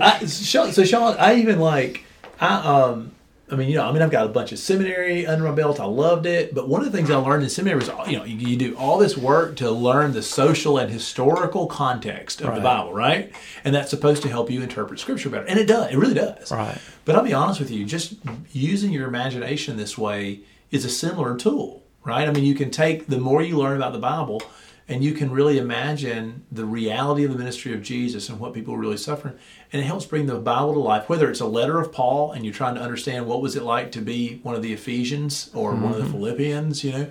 I, 0.00 0.24
Sean, 0.26 0.70
so 0.72 0.84
Sean, 0.84 1.16
I 1.18 1.34
even 1.36 1.58
like, 1.58 2.04
I 2.40 2.54
um, 2.58 3.10
I 3.50 3.56
mean, 3.56 3.68
you 3.68 3.76
know, 3.76 3.88
I 3.88 3.92
mean, 3.92 4.02
I've 4.02 4.10
got 4.10 4.26
a 4.26 4.28
bunch 4.28 4.52
of 4.52 4.58
seminary 4.58 5.26
under 5.26 5.44
my 5.44 5.52
belt. 5.52 5.80
I 5.80 5.84
loved 5.86 6.26
it, 6.26 6.54
but 6.54 6.68
one 6.68 6.84
of 6.84 6.92
the 6.92 6.96
things 6.96 7.10
I 7.10 7.16
learned 7.16 7.42
in 7.42 7.48
seminary 7.48 7.78
was, 7.78 7.88
you 8.06 8.18
know, 8.18 8.24
you, 8.24 8.36
you 8.36 8.56
do 8.56 8.76
all 8.76 8.98
this 8.98 9.16
work 9.16 9.56
to 9.56 9.70
learn 9.70 10.12
the 10.12 10.22
social 10.22 10.76
and 10.76 10.90
historical 10.90 11.66
context 11.66 12.42
of 12.42 12.54
the 12.54 12.60
Bible, 12.60 12.92
right? 12.92 13.32
And 13.64 13.74
that's 13.74 13.90
supposed 13.90 14.22
to 14.22 14.28
help 14.28 14.50
you 14.50 14.62
interpret 14.62 15.00
Scripture 15.00 15.30
better, 15.30 15.46
and 15.46 15.58
it 15.58 15.66
does. 15.66 15.90
It 15.90 15.96
really 15.96 16.14
does. 16.14 16.50
Right. 16.52 16.78
But 17.04 17.16
I'll 17.16 17.24
be 17.24 17.32
honest 17.32 17.58
with 17.58 17.70
you, 17.70 17.86
just 17.86 18.14
using 18.52 18.92
your 18.92 19.08
imagination 19.08 19.76
this 19.76 19.96
way 19.96 20.40
is 20.70 20.84
a 20.84 20.90
similar 20.90 21.36
tool, 21.36 21.82
right? 22.04 22.28
I 22.28 22.32
mean, 22.32 22.44
you 22.44 22.54
can 22.54 22.70
take 22.70 23.06
the 23.06 23.18
more 23.18 23.40
you 23.42 23.56
learn 23.56 23.76
about 23.76 23.92
the 23.92 23.98
Bible, 23.98 24.42
and 24.88 25.04
you 25.04 25.12
can 25.12 25.30
really 25.30 25.58
imagine 25.58 26.46
the 26.50 26.64
reality 26.64 27.24
of 27.24 27.32
the 27.32 27.38
ministry 27.38 27.74
of 27.74 27.82
Jesus 27.82 28.30
and 28.30 28.40
what 28.40 28.54
people 28.54 28.72
were 28.72 28.80
really 28.80 28.96
suffering, 28.96 29.34
and 29.72 29.82
it 29.82 29.84
helps 29.84 30.06
bring 30.06 30.26
the 30.26 30.36
Bible 30.36 30.72
to 30.72 30.78
life. 30.78 31.08
Whether 31.08 31.30
it's 31.30 31.40
a 31.40 31.46
letter 31.46 31.78
of 31.78 31.92
Paul 31.92 32.32
and 32.32 32.44
you're 32.44 32.54
trying 32.54 32.74
to 32.76 32.80
understand 32.80 33.26
what 33.26 33.42
was 33.42 33.54
it 33.54 33.62
like 33.62 33.92
to 33.92 34.00
be 34.00 34.40
one 34.42 34.54
of 34.54 34.62
the 34.62 34.72
Ephesians 34.72 35.50
or 35.52 35.74
one 35.74 35.92
of 35.92 35.98
the 35.98 36.10
Philippians, 36.10 36.82
you 36.84 36.92
know, 36.92 37.10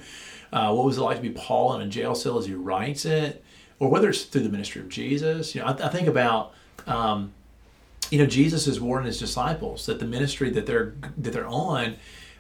uh, 0.52 0.74
what 0.74 0.86
was 0.86 0.98
it 0.98 1.02
like 1.02 1.18
to 1.18 1.24
be 1.24 1.30
Paul 1.30 1.76
in 1.76 1.82
a 1.82 1.88
jail 1.88 2.16
cell 2.16 2.40
as 2.40 2.48
he 2.48 2.56
writes 2.56 3.06
it, 3.06 3.44
or 3.80 3.90
whether 3.90 4.10
it's 4.10 4.24
through 4.24 4.42
the 4.42 4.50
ministry 4.50 4.82
of 4.82 4.90
Jesus. 4.90 5.54
You 5.54 5.62
know, 5.62 5.68
I, 5.68 5.72
I 5.86 5.90
think 5.90 6.08
about. 6.08 6.54
Um, 6.86 7.34
you 8.10 8.18
know 8.18 8.26
jesus 8.26 8.68
is 8.68 8.80
warning 8.80 9.08
his 9.08 9.20
disciples 9.20 9.86
that 9.86 10.00
the 10.00 10.06
ministry 10.06 10.50
that 10.50 10.66
they're 10.66 10.94
that 11.18 11.34
they're 11.34 11.46
on 11.46 11.98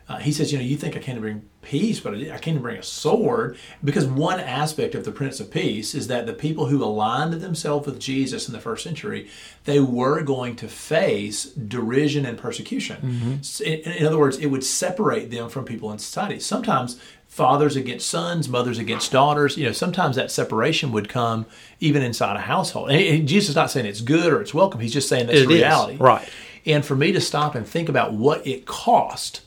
uh, 0.09 0.17
he 0.17 0.31
says 0.31 0.51
you 0.51 0.57
know 0.57 0.63
you 0.63 0.77
think 0.77 0.95
i 0.95 0.99
came 0.99 1.15
to 1.15 1.21
bring 1.21 1.41
peace 1.61 1.99
but 1.99 2.13
i 2.15 2.37
came 2.37 2.55
to 2.55 2.61
bring 2.61 2.77
a 2.77 2.83
sword 2.83 3.57
because 3.83 4.05
one 4.05 4.39
aspect 4.39 4.95
of 4.95 5.03
the 5.03 5.11
prince 5.11 5.39
of 5.39 5.51
peace 5.51 5.93
is 5.93 6.07
that 6.07 6.25
the 6.25 6.33
people 6.33 6.67
who 6.67 6.83
aligned 6.83 7.33
themselves 7.33 7.85
with 7.85 7.99
jesus 7.99 8.47
in 8.47 8.53
the 8.53 8.59
first 8.59 8.83
century 8.83 9.27
they 9.65 9.79
were 9.79 10.21
going 10.21 10.55
to 10.55 10.67
face 10.67 11.45
derision 11.45 12.25
and 12.25 12.37
persecution 12.37 13.39
S- 13.41 13.59
in, 13.61 13.79
in 13.81 14.05
other 14.05 14.17
words 14.17 14.37
it 14.37 14.47
would 14.47 14.63
separate 14.63 15.29
them 15.31 15.49
from 15.49 15.65
people 15.65 15.91
in 15.91 15.99
society 15.99 16.39
sometimes 16.39 16.99
fathers 17.27 17.75
against 17.75 18.07
sons, 18.07 18.47
mothers 18.49 18.79
against 18.79 19.11
daughters. 19.11 19.57
You 19.57 19.67
know, 19.67 19.71
sometimes 19.71 20.15
that 20.15 20.31
separation 20.31 20.91
would 20.93 21.07
come 21.09 21.45
even 21.79 22.01
inside 22.01 22.35
a 22.35 22.39
household. 22.39 22.89
And, 22.89 23.27
Jesus 23.27 23.49
is 23.49 23.55
not 23.55 23.69
saying 23.69 23.85
it's 23.85 24.01
good 24.01 24.31
or 24.33 24.41
it's 24.41 24.53
welcome. 24.55 24.79
He's 24.79 24.93
just 24.93 25.07
saying 25.09 25.27
that's 25.27 25.39
It 25.41 25.51
is, 25.51 25.61
reality. 25.61 25.97
right. 25.97 26.27
And 26.65 26.83
for 26.83 26.95
me 26.95 27.11
to 27.11 27.21
stop 27.21 27.53
and 27.53 27.67
think 27.67 27.89
about 27.89 28.13
what 28.13 28.47
it 28.47 28.65
cost 28.65 29.41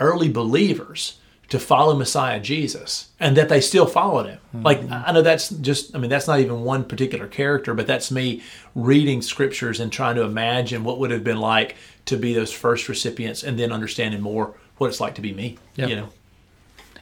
early 0.00 0.28
believers 0.28 1.18
to 1.50 1.58
follow 1.58 1.96
Messiah 1.96 2.40
Jesus 2.40 3.08
and 3.18 3.36
that 3.36 3.48
they 3.48 3.60
still 3.60 3.86
followed 3.86 4.26
him. 4.26 4.38
Hmm. 4.52 4.62
Like 4.62 4.90
I 4.90 5.12
know 5.12 5.22
that's 5.22 5.50
just 5.50 5.94
I 5.94 5.98
mean 5.98 6.08
that's 6.08 6.26
not 6.26 6.40
even 6.40 6.62
one 6.62 6.84
particular 6.84 7.26
character, 7.26 7.74
but 7.74 7.86
that's 7.86 8.10
me 8.10 8.42
reading 8.74 9.20
scriptures 9.20 9.80
and 9.80 9.92
trying 9.92 10.14
to 10.16 10.22
imagine 10.22 10.84
what 10.84 10.98
would 10.98 11.10
have 11.10 11.24
been 11.24 11.40
like 11.40 11.76
to 12.06 12.16
be 12.16 12.34
those 12.34 12.52
first 12.52 12.88
recipients 12.88 13.42
and 13.42 13.58
then 13.58 13.72
understanding 13.72 14.20
more 14.20 14.54
what 14.78 14.86
it's 14.88 15.00
like 15.00 15.16
to 15.16 15.20
be 15.20 15.32
me. 15.32 15.58
You 15.88 15.96
know. 15.96 16.08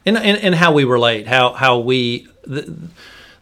and, 0.04 0.16
and 0.16 0.38
and 0.38 0.54
how 0.54 0.72
we 0.72 0.84
relate, 0.84 1.26
how 1.26 1.52
how 1.52 1.78
we. 1.78 2.26
The, 2.44 2.74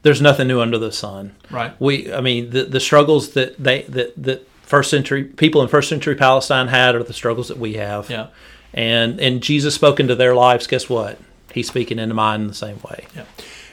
there's 0.02 0.20
nothing 0.20 0.46
new 0.46 0.60
under 0.60 0.78
the 0.78 0.92
sun. 0.92 1.34
Right. 1.50 1.72
We, 1.80 2.12
I 2.12 2.20
mean, 2.20 2.50
the 2.50 2.64
the 2.64 2.80
struggles 2.80 3.30
that 3.30 3.56
they 3.58 3.82
that 3.82 4.12
that 4.22 4.48
first 4.62 4.90
century 4.90 5.24
people 5.24 5.62
in 5.62 5.68
first 5.68 5.88
century 5.88 6.14
Palestine 6.14 6.68
had 6.68 6.94
are 6.94 7.02
the 7.02 7.12
struggles 7.12 7.48
that 7.48 7.58
we 7.58 7.74
have. 7.74 8.10
Yeah. 8.10 8.28
And 8.76 9.18
and 9.20 9.42
Jesus 9.42 9.74
spoke 9.74 9.98
into 9.98 10.14
their 10.14 10.34
lives. 10.34 10.66
Guess 10.66 10.88
what? 10.88 11.18
He's 11.52 11.66
speaking 11.66 11.98
into 11.98 12.14
mine 12.14 12.42
in 12.42 12.46
the 12.46 12.54
same 12.54 12.78
way. 12.88 13.06
Yeah. 13.16 13.24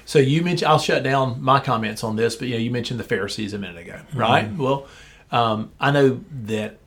So 0.06 0.20
you 0.20 0.42
mentioned 0.42 0.70
I'll 0.70 0.80
shut 0.80 1.04
down 1.04 1.42
my 1.42 1.60
comments 1.60 2.04
on 2.04 2.16
this, 2.16 2.36
but 2.36 2.48
you 2.48 2.56
know 2.56 2.60
you 2.60 2.72
mentioned 2.72 3.00
the 3.00 3.06
Pharisees 3.06 3.54
a 3.54 3.60
minute 3.60 3.82
ago, 3.82 4.00
right? 4.14 4.46
Mm-hmm. 4.46 4.64
Well, 4.64 4.88
um, 5.32 5.72
I 5.80 5.92
know 5.92 6.22
that 6.44 6.78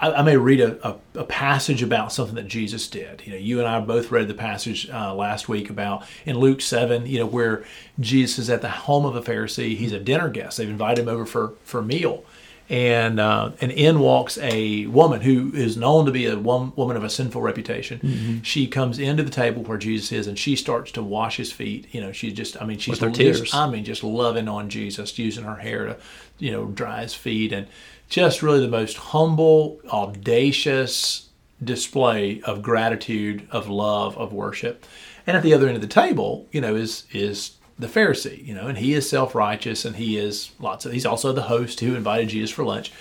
I, 0.00 0.12
I 0.12 0.22
may 0.22 0.36
read 0.36 0.60
a, 0.60 0.88
a, 0.88 0.96
a, 1.20 1.24
passage 1.24 1.82
about 1.82 2.12
something 2.12 2.36
that 2.36 2.46
Jesus 2.46 2.88
did. 2.88 3.22
You 3.24 3.32
know, 3.32 3.38
you 3.38 3.58
and 3.58 3.68
I 3.68 3.80
both 3.80 4.10
read 4.10 4.28
the 4.28 4.34
passage 4.34 4.88
uh, 4.90 5.14
last 5.14 5.48
week 5.48 5.70
about 5.70 6.04
in 6.24 6.38
Luke 6.38 6.60
seven. 6.60 7.06
You 7.06 7.20
know, 7.20 7.26
where 7.26 7.64
Jesus 7.98 8.38
is 8.38 8.50
at 8.50 8.62
the 8.62 8.68
home 8.68 9.04
of 9.04 9.16
a 9.16 9.22
Pharisee. 9.22 9.76
He's 9.76 9.92
a 9.92 10.00
dinner 10.00 10.28
guest. 10.28 10.58
They've 10.58 10.68
invited 10.68 11.02
him 11.02 11.08
over 11.08 11.26
for 11.26 11.54
for 11.64 11.80
a 11.80 11.82
meal, 11.82 12.24
and 12.70 13.18
uh, 13.18 13.52
and 13.60 13.72
in 13.72 14.00
walks 14.00 14.36
a 14.38 14.86
woman 14.86 15.22
who 15.22 15.52
is 15.54 15.76
known 15.76 16.04
to 16.06 16.12
be 16.12 16.26
a 16.26 16.38
woman 16.38 16.96
of 16.96 17.04
a 17.04 17.10
sinful 17.10 17.40
reputation. 17.40 17.98
Mm-hmm. 18.00 18.42
She 18.42 18.66
comes 18.66 18.98
into 18.98 19.22
the 19.22 19.30
table 19.30 19.62
where 19.62 19.78
Jesus 19.78 20.12
is, 20.12 20.26
and 20.26 20.38
she 20.38 20.54
starts 20.54 20.92
to 20.92 21.02
wash 21.02 21.38
his 21.38 21.50
feet. 21.50 21.86
You 21.92 22.00
know, 22.00 22.12
she's 22.12 22.34
just 22.34 22.60
I 22.60 22.66
mean 22.66 22.78
she's 22.78 23.00
With 23.00 23.00
her 23.00 23.10
tears. 23.10 23.54
I 23.54 23.68
mean 23.70 23.84
just 23.84 24.04
loving 24.04 24.48
on 24.48 24.68
Jesus, 24.68 25.18
using 25.18 25.44
her 25.44 25.56
hair 25.56 25.86
to 25.86 25.96
you 26.38 26.52
know 26.52 26.66
dry 26.66 27.02
his 27.02 27.14
feet, 27.14 27.52
and 27.52 27.66
just 28.08 28.42
really 28.42 28.60
the 28.60 28.68
most 28.68 28.96
humble, 28.96 29.80
audacious 29.90 31.28
display 31.62 32.40
of 32.42 32.62
gratitude, 32.62 33.46
of 33.50 33.68
love, 33.68 34.16
of 34.16 34.32
worship. 34.32 34.84
And 35.26 35.36
at 35.36 35.42
the 35.42 35.52
other 35.52 35.66
end 35.66 35.76
of 35.76 35.82
the 35.82 35.88
table, 35.88 36.46
you 36.52 36.60
know, 36.60 36.74
is 36.74 37.04
is 37.12 37.52
the 37.78 37.86
Pharisee, 37.86 38.44
you 38.44 38.54
know, 38.54 38.66
and 38.66 38.78
he 38.78 38.94
is 38.94 39.08
self 39.08 39.34
righteous 39.34 39.84
and 39.84 39.96
he 39.96 40.16
is 40.16 40.50
lots 40.58 40.84
of, 40.84 40.92
he's 40.92 41.06
also 41.06 41.32
the 41.32 41.42
host 41.42 41.80
who 41.80 41.94
invited 41.94 42.28
Jesus 42.28 42.50
for 42.50 42.64
lunch. 42.64 42.92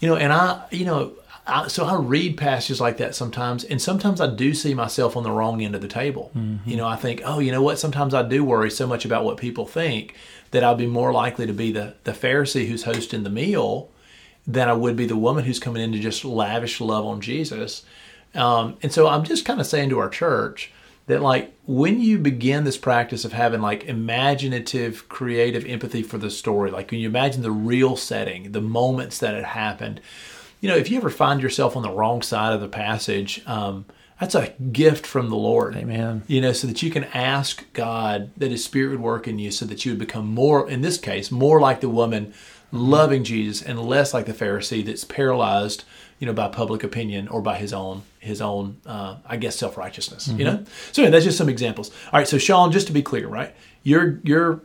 You 0.00 0.08
know, 0.08 0.16
and 0.16 0.32
I, 0.32 0.64
you 0.70 0.84
know, 0.84 1.12
I, 1.46 1.68
so 1.68 1.84
I 1.84 1.96
read 1.96 2.36
passages 2.36 2.80
like 2.80 2.98
that 2.98 3.14
sometimes, 3.14 3.64
and 3.64 3.82
sometimes 3.82 4.20
I 4.20 4.32
do 4.32 4.54
see 4.54 4.74
myself 4.74 5.16
on 5.16 5.24
the 5.24 5.30
wrong 5.30 5.60
end 5.62 5.74
of 5.74 5.80
the 5.80 5.88
table. 5.88 6.30
Mm-hmm. 6.36 6.68
You 6.68 6.76
know, 6.76 6.86
I 6.86 6.96
think, 6.96 7.22
oh, 7.24 7.40
you 7.40 7.52
know 7.52 7.62
what? 7.62 7.78
Sometimes 7.78 8.14
I 8.14 8.22
do 8.22 8.44
worry 8.44 8.70
so 8.70 8.86
much 8.86 9.04
about 9.04 9.24
what 9.24 9.36
people 9.36 9.66
think 9.66 10.14
that 10.52 10.62
I'll 10.62 10.76
be 10.76 10.86
more 10.86 11.12
likely 11.12 11.46
to 11.46 11.52
be 11.52 11.72
the 11.72 11.94
the 12.04 12.12
Pharisee 12.12 12.68
who's 12.68 12.84
hosting 12.84 13.24
the 13.24 13.30
meal 13.30 13.90
than 14.46 14.68
I 14.68 14.72
would 14.72 14.96
be 14.96 15.06
the 15.06 15.16
woman 15.16 15.44
who's 15.44 15.60
coming 15.60 15.82
in 15.82 15.92
to 15.92 15.98
just 15.98 16.24
lavish 16.24 16.80
love 16.80 17.06
on 17.06 17.20
Jesus. 17.20 17.84
Um, 18.34 18.76
and 18.82 18.92
so 18.92 19.06
I'm 19.06 19.24
just 19.24 19.44
kind 19.44 19.60
of 19.60 19.66
saying 19.66 19.90
to 19.90 19.98
our 19.98 20.08
church, 20.08 20.72
that 21.06 21.22
like 21.22 21.54
when 21.66 22.00
you 22.00 22.18
begin 22.18 22.64
this 22.64 22.76
practice 22.76 23.24
of 23.24 23.32
having 23.32 23.60
like 23.60 23.84
imaginative 23.84 25.08
creative 25.08 25.64
empathy 25.66 26.02
for 26.02 26.18
the 26.18 26.30
story 26.30 26.70
like 26.70 26.90
when 26.90 27.00
you 27.00 27.08
imagine 27.08 27.42
the 27.42 27.50
real 27.50 27.96
setting 27.96 28.52
the 28.52 28.60
moments 28.60 29.18
that 29.18 29.34
had 29.34 29.44
happened 29.44 30.00
you 30.60 30.68
know 30.68 30.76
if 30.76 30.90
you 30.90 30.96
ever 30.96 31.10
find 31.10 31.42
yourself 31.42 31.76
on 31.76 31.82
the 31.82 31.90
wrong 31.90 32.22
side 32.22 32.52
of 32.52 32.60
the 32.60 32.68
passage 32.68 33.42
um, 33.46 33.84
that's 34.20 34.36
a 34.36 34.50
gift 34.70 35.04
from 35.04 35.30
the 35.30 35.36
lord. 35.36 35.74
Amen. 35.74 36.22
You 36.28 36.40
know 36.40 36.52
so 36.52 36.68
that 36.68 36.82
you 36.82 36.90
can 36.90 37.04
ask 37.04 37.70
god 37.72 38.30
that 38.36 38.50
his 38.50 38.64
spirit 38.64 38.90
would 38.90 39.00
work 39.00 39.26
in 39.26 39.38
you 39.38 39.50
so 39.50 39.66
that 39.66 39.84
you 39.84 39.92
would 39.92 39.98
become 39.98 40.26
more 40.26 40.68
in 40.68 40.82
this 40.82 40.98
case 40.98 41.30
more 41.30 41.60
like 41.60 41.80
the 41.80 41.88
woman 41.88 42.32
loving 42.70 43.22
jesus 43.22 43.60
and 43.60 43.78
less 43.78 44.14
like 44.14 44.24
the 44.24 44.32
pharisee 44.32 44.84
that's 44.84 45.04
paralyzed 45.04 45.84
you 46.22 46.26
know, 46.26 46.32
by 46.32 46.46
public 46.46 46.84
opinion 46.84 47.26
or 47.26 47.42
by 47.42 47.56
his 47.56 47.72
own 47.72 48.02
his 48.20 48.40
own, 48.40 48.76
uh, 48.86 49.16
I 49.26 49.36
guess, 49.38 49.56
self 49.56 49.76
righteousness. 49.76 50.28
Mm-hmm. 50.28 50.38
You 50.38 50.44
know, 50.44 50.64
so 50.92 51.02
anyway, 51.02 51.10
that's 51.10 51.24
just 51.24 51.36
some 51.36 51.48
examples. 51.48 51.90
All 52.12 52.20
right, 52.20 52.28
so 52.28 52.38
Sean, 52.38 52.70
just 52.70 52.86
to 52.86 52.92
be 52.92 53.02
clear, 53.02 53.26
right, 53.26 53.52
your 53.82 54.20
your 54.22 54.62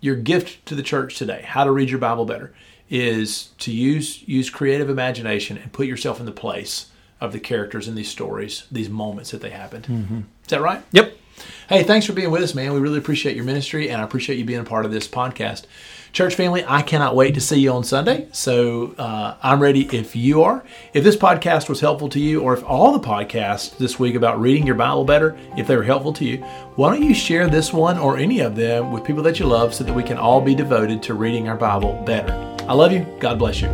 your 0.00 0.16
gift 0.16 0.64
to 0.64 0.74
the 0.74 0.82
church 0.82 1.18
today, 1.18 1.42
how 1.46 1.64
to 1.64 1.70
read 1.70 1.90
your 1.90 1.98
Bible 1.98 2.24
better, 2.24 2.54
is 2.88 3.50
to 3.58 3.70
use 3.70 4.26
use 4.26 4.48
creative 4.48 4.88
imagination 4.88 5.58
and 5.58 5.70
put 5.70 5.86
yourself 5.86 6.18
in 6.18 6.24
the 6.24 6.32
place 6.32 6.86
of 7.20 7.34
the 7.34 7.40
characters 7.40 7.86
in 7.86 7.94
these 7.94 8.08
stories, 8.08 8.64
these 8.72 8.88
moments 8.88 9.32
that 9.32 9.42
they 9.42 9.50
happened. 9.50 9.84
Mm-hmm. 9.84 10.20
Is 10.44 10.48
that 10.48 10.62
right? 10.62 10.82
Yep. 10.92 11.14
Hey, 11.68 11.82
thanks 11.82 12.06
for 12.06 12.14
being 12.14 12.30
with 12.30 12.42
us, 12.42 12.54
man. 12.54 12.72
We 12.72 12.80
really 12.80 12.96
appreciate 12.96 13.36
your 13.36 13.44
ministry, 13.44 13.90
and 13.90 14.00
I 14.00 14.04
appreciate 14.04 14.38
you 14.38 14.46
being 14.46 14.60
a 14.60 14.64
part 14.64 14.86
of 14.86 14.92
this 14.92 15.06
podcast. 15.06 15.66
Church 16.14 16.36
family, 16.36 16.64
I 16.64 16.80
cannot 16.82 17.16
wait 17.16 17.34
to 17.34 17.40
see 17.40 17.58
you 17.58 17.72
on 17.72 17.82
Sunday. 17.82 18.28
So 18.30 18.94
uh, 18.98 19.36
I'm 19.42 19.60
ready 19.60 19.88
if 19.92 20.14
you 20.14 20.44
are. 20.44 20.62
If 20.92 21.02
this 21.02 21.16
podcast 21.16 21.68
was 21.68 21.80
helpful 21.80 22.08
to 22.10 22.20
you, 22.20 22.40
or 22.40 22.54
if 22.54 22.62
all 22.62 22.96
the 22.96 23.04
podcasts 23.04 23.76
this 23.78 23.98
week 23.98 24.14
about 24.14 24.40
reading 24.40 24.64
your 24.64 24.76
Bible 24.76 25.04
better, 25.04 25.36
if 25.56 25.66
they 25.66 25.76
were 25.76 25.82
helpful 25.82 26.12
to 26.12 26.24
you, 26.24 26.36
why 26.76 26.92
don't 26.92 27.02
you 27.02 27.14
share 27.14 27.48
this 27.48 27.72
one 27.72 27.98
or 27.98 28.16
any 28.16 28.38
of 28.38 28.54
them 28.54 28.92
with 28.92 29.02
people 29.02 29.24
that 29.24 29.40
you 29.40 29.46
love 29.46 29.74
so 29.74 29.82
that 29.82 29.92
we 29.92 30.04
can 30.04 30.16
all 30.16 30.40
be 30.40 30.54
devoted 30.54 31.02
to 31.02 31.14
reading 31.14 31.48
our 31.48 31.56
Bible 31.56 32.00
better? 32.06 32.32
I 32.68 32.74
love 32.74 32.92
you. 32.92 33.04
God 33.18 33.36
bless 33.40 33.60
you. 33.60 33.68